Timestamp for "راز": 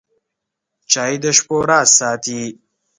1.69-1.89